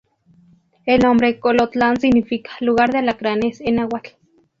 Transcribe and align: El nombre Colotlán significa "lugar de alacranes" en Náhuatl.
El 0.87 1.01
nombre 1.03 1.39
Colotlán 1.39 1.97
significa 2.01 2.49
"lugar 2.59 2.89
de 2.91 2.97
alacranes" 2.97 3.61
en 3.61 3.75
Náhuatl. 3.75 4.15